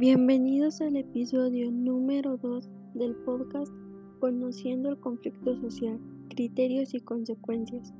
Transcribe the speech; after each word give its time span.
Bienvenidos 0.00 0.80
al 0.80 0.96
episodio 0.96 1.70
número 1.70 2.38
2 2.38 2.70
del 2.94 3.14
podcast 3.16 3.70
Conociendo 4.18 4.88
el 4.88 4.98
conflicto 4.98 5.54
social, 5.58 6.00
criterios 6.30 6.94
y 6.94 7.00
consecuencias. 7.00 7.92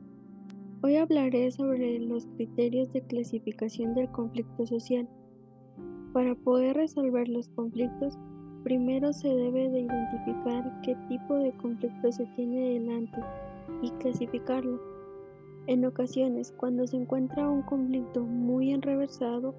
Hoy 0.82 0.96
hablaré 0.96 1.50
sobre 1.50 1.98
los 1.98 2.24
criterios 2.38 2.90
de 2.94 3.02
clasificación 3.02 3.94
del 3.94 4.10
conflicto 4.10 4.66
social. 4.66 5.10
Para 6.14 6.34
poder 6.36 6.76
resolver 6.76 7.28
los 7.28 7.50
conflictos, 7.50 8.18
primero 8.64 9.12
se 9.12 9.28
debe 9.28 9.68
de 9.68 9.80
identificar 9.80 10.80
qué 10.80 10.96
tipo 11.06 11.34
de 11.34 11.52
conflicto 11.52 12.10
se 12.12 12.24
tiene 12.34 12.80
delante 12.80 13.20
y 13.82 13.90
clasificarlo. 13.90 14.80
En 15.66 15.84
ocasiones, 15.84 16.50
cuando 16.56 16.86
se 16.86 16.96
encuentra 16.96 17.50
un 17.50 17.60
conflicto 17.60 18.24
muy 18.24 18.72
enreversado, 18.72 19.54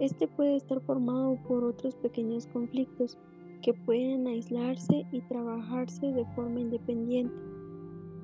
este 0.00 0.28
puede 0.28 0.56
estar 0.56 0.80
formado 0.80 1.36
por 1.48 1.64
otros 1.64 1.96
pequeños 1.96 2.46
conflictos 2.46 3.18
que 3.62 3.74
pueden 3.74 4.26
aislarse 4.26 5.06
y 5.10 5.20
trabajarse 5.22 6.12
de 6.12 6.24
forma 6.34 6.60
independiente. 6.60 7.34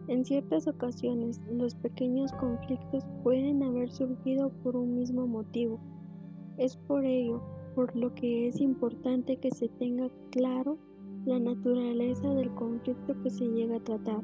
En 0.06 0.24
ciertas 0.24 0.68
ocasiones, 0.68 1.42
los 1.50 1.74
pequeños 1.74 2.32
conflictos 2.34 3.04
pueden 3.22 3.62
haber 3.62 3.90
surgido 3.90 4.50
por 4.62 4.76
un 4.76 4.94
mismo 4.94 5.26
motivo. 5.26 5.80
Es 6.58 6.76
por 6.76 7.04
ello 7.04 7.42
por 7.74 7.96
lo 7.96 8.14
que 8.14 8.46
es 8.46 8.60
importante 8.60 9.38
que 9.38 9.50
se 9.50 9.68
tenga 9.68 10.08
claro 10.30 10.78
la 11.24 11.40
naturaleza 11.40 12.32
del 12.34 12.54
conflicto 12.54 13.20
que 13.22 13.30
se 13.30 13.46
llega 13.46 13.76
a 13.76 13.84
tratar. 13.84 14.22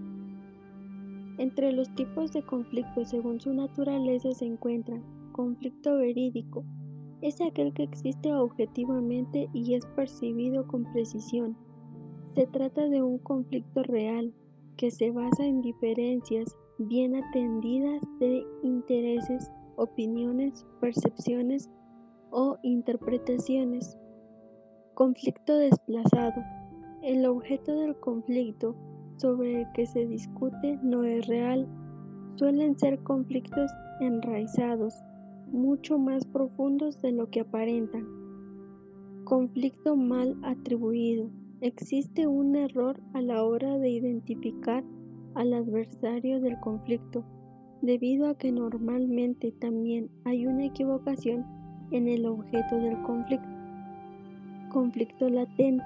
Entre 1.39 1.73
los 1.73 1.93
tipos 1.95 2.33
de 2.33 2.43
conflictos 2.43 3.09
según 3.09 3.41
su 3.41 3.53
naturaleza 3.55 4.33
se 4.33 4.45
encuentra 4.45 5.03
conflicto 5.33 5.97
verídico, 5.97 6.64
es 7.23 7.41
aquel 7.41 7.73
que 7.73 7.83
existe 7.83 8.35
objetivamente 8.35 9.49
y 9.53 9.75
es 9.75 9.85
percibido 9.87 10.67
con 10.67 10.85
precisión. 10.93 11.57
Se 12.35 12.47
trata 12.47 12.89
de 12.89 13.03
un 13.03 13.19
conflicto 13.19 13.83
real 13.83 14.33
que 14.77 14.91
se 14.91 15.11
basa 15.11 15.45
en 15.45 15.61
diferencias 15.61 16.57
bien 16.79 17.15
atendidas 17.17 18.03
de 18.19 18.43
intereses, 18.63 19.53
opiniones, 19.77 20.67
percepciones 20.81 21.69
o 22.31 22.57
interpretaciones. 22.63 23.98
Conflicto 24.95 25.57
desplazado. 25.57 26.43
El 27.03 27.27
objeto 27.27 27.75
del 27.75 27.98
conflicto 27.98 28.75
sobre 29.17 29.63
el 29.63 29.73
que 29.73 29.87
se 29.87 30.07
discute 30.07 30.79
no 30.83 31.05
es 31.05 31.27
real. 31.27 31.69
Suelen 32.37 32.79
ser 32.79 33.03
conflictos 33.03 33.71
enraizados, 34.01 34.95
mucho 35.53 35.98
más 35.98 36.25
profundos 36.25 37.01
de 37.03 37.12
lo 37.12 37.31
que 37.31 37.41
aparentan. 37.41 38.06
Conflicto 39.25 39.97
mal 39.97 40.37
atribuido. 40.42 41.29
Existe 41.61 42.27
un 42.27 42.57
error 42.57 43.01
a 43.12 43.20
la 43.20 43.45
hora 43.45 43.79
de 43.79 43.91
identificar 43.91 44.83
al 45.34 45.53
adversario 45.55 46.41
del 46.41 46.59
conflicto, 46.61 47.25
debido 47.83 48.29
a 48.29 48.34
que 48.37 48.53
normalmente 48.53 49.53
también 49.53 50.11
hay 50.25 50.47
una 50.47 50.65
equivocación 50.65 51.45
en 51.91 52.09
el 52.09 52.27
objeto 52.27 52.77
del 52.77 53.01
conflicto. 53.03 53.48
Conflicto 54.70 55.29
latente. 55.29 55.85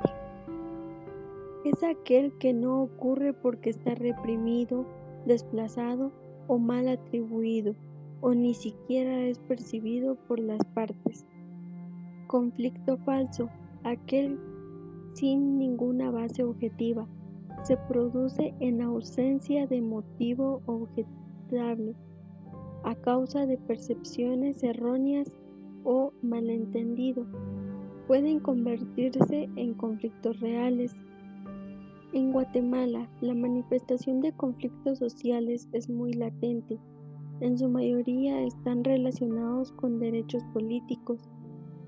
Es 1.65 1.83
aquel 1.83 2.37
que 2.39 2.53
no 2.53 2.83
ocurre 2.83 3.33
porque 3.33 3.71
está 3.71 3.95
reprimido, 3.95 4.85
desplazado 5.27 6.13
o 6.47 6.59
mal 6.59 6.89
atribuido 6.89 7.75
o 8.25 8.35
ni 8.35 8.55
siquiera 8.55 9.21
es 9.27 9.39
percibido 9.39 10.15
por 10.15 10.39
las 10.39 10.65
partes. 10.73 11.27
Conflicto 12.27 12.97
falso, 12.97 13.51
aquel 13.83 14.41
sin 15.13 15.59
ninguna 15.59 16.11
base 16.11 16.43
objetiva, 16.43 17.07
se 17.65 17.77
produce 17.77 18.55
en 18.61 18.81
ausencia 18.81 19.67
de 19.67 19.83
motivo 19.83 20.63
objetable, 20.65 21.95
a 22.83 22.95
causa 22.95 23.45
de 23.45 23.59
percepciones 23.59 24.63
erróneas 24.65 25.29
o 25.85 26.15
malentendido. 26.23 27.27
Pueden 28.07 28.41
convertirse 28.41 29.51
en 29.55 29.75
conflictos 29.75 30.41
reales. 30.41 30.97
En 32.15 32.33
Guatemala, 32.33 33.07
la 33.21 33.35
manifestación 33.35 34.23
de 34.23 34.33
conflictos 34.33 34.99
sociales 34.99 35.69
es 35.73 35.91
muy 35.91 36.15
latente 36.15 36.81
en 37.41 37.59
su 37.59 37.69
mayoría 37.69 38.43
están 38.43 38.85
relacionados 38.85 39.73
con 39.73 39.99
derechos 39.99 40.45
políticos 40.53 41.21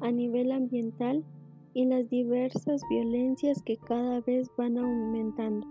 a 0.00 0.10
nivel 0.10 0.52
ambiental 0.52 1.24
y 1.74 1.84
las 1.84 2.08
diversas 2.08 2.80
violencias 2.90 3.62
que 3.62 3.76
cada 3.76 4.20
vez 4.20 4.50
van 4.56 4.78
aumentando. 4.78 5.66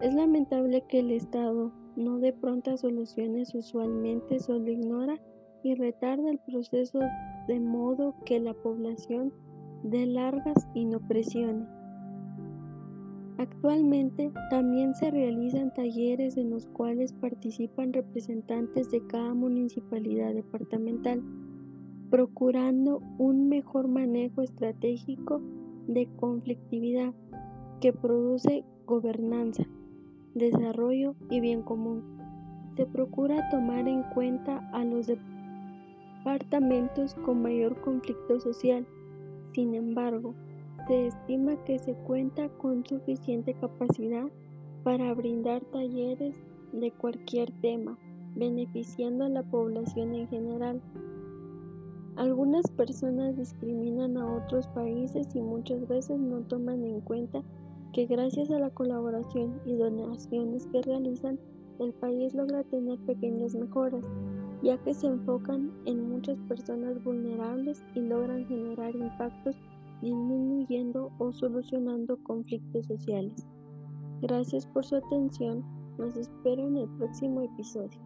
Es 0.00 0.14
lamentable 0.14 0.84
que 0.88 1.00
el 1.00 1.10
Estado 1.10 1.72
no 1.96 2.18
dé 2.18 2.32
prontas 2.32 2.80
soluciones, 2.80 3.54
usualmente 3.54 4.38
solo 4.38 4.70
ignora 4.70 5.20
y 5.62 5.74
retarda 5.74 6.30
el 6.30 6.38
proceso 6.38 7.00
de 7.48 7.60
modo 7.60 8.14
que 8.24 8.38
la 8.38 8.54
población 8.54 9.32
dé 9.82 10.06
largas 10.06 10.68
y 10.74 10.84
no 10.84 11.00
presione. 11.00 11.77
Actualmente 13.38 14.32
también 14.50 14.94
se 14.96 15.12
realizan 15.12 15.72
talleres 15.72 16.36
en 16.36 16.50
los 16.50 16.66
cuales 16.66 17.12
participan 17.12 17.92
representantes 17.92 18.90
de 18.90 19.06
cada 19.06 19.32
municipalidad 19.32 20.34
departamental, 20.34 21.22
procurando 22.10 23.00
un 23.16 23.48
mejor 23.48 23.86
manejo 23.86 24.42
estratégico 24.42 25.40
de 25.86 26.08
conflictividad 26.16 27.14
que 27.80 27.92
produce 27.92 28.64
gobernanza, 28.86 29.68
desarrollo 30.34 31.14
y 31.30 31.38
bien 31.38 31.62
común. 31.62 32.02
Se 32.76 32.86
procura 32.86 33.48
tomar 33.50 33.86
en 33.86 34.02
cuenta 34.14 34.68
a 34.72 34.84
los 34.84 35.06
departamentos 36.24 37.14
con 37.14 37.42
mayor 37.42 37.80
conflicto 37.82 38.40
social. 38.40 38.84
Sin 39.52 39.74
embargo, 39.74 40.34
se 40.86 41.08
estima 41.08 41.56
que 41.64 41.78
se 41.78 41.94
cuenta 41.94 42.48
con 42.48 42.84
suficiente 42.86 43.54
capacidad 43.54 44.26
para 44.84 45.12
brindar 45.14 45.64
talleres 45.66 46.36
de 46.72 46.90
cualquier 46.92 47.50
tema, 47.60 47.98
beneficiando 48.34 49.24
a 49.24 49.28
la 49.28 49.42
población 49.42 50.14
en 50.14 50.28
general. 50.28 50.80
Algunas 52.16 52.66
personas 52.70 53.36
discriminan 53.36 54.16
a 54.16 54.26
otros 54.26 54.66
países 54.68 55.28
y 55.34 55.40
muchas 55.40 55.86
veces 55.86 56.18
no 56.18 56.40
toman 56.40 56.84
en 56.84 57.00
cuenta 57.00 57.42
que 57.92 58.06
gracias 58.06 58.50
a 58.50 58.58
la 58.58 58.70
colaboración 58.70 59.60
y 59.64 59.76
donaciones 59.76 60.66
que 60.66 60.82
realizan, 60.82 61.38
el 61.78 61.92
país 61.92 62.34
logra 62.34 62.64
tener 62.64 62.98
pequeñas 63.00 63.54
mejoras, 63.54 64.04
ya 64.62 64.76
que 64.78 64.94
se 64.94 65.06
enfocan 65.06 65.70
en 65.84 66.10
muchas 66.10 66.38
personas 66.48 67.02
vulnerables 67.04 67.84
y 67.94 68.00
logran 68.00 68.46
generar 68.46 68.94
impactos 68.96 69.56
disminuyendo 70.02 71.10
o 71.18 71.32
solucionando 71.32 72.16
conflictos 72.22 72.86
sociales. 72.86 73.46
Gracias 74.20 74.66
por 74.66 74.84
su 74.84 74.96
atención. 74.96 75.64
Los 75.98 76.16
espero 76.16 76.66
en 76.66 76.76
el 76.76 76.88
próximo 76.90 77.42
episodio. 77.42 78.00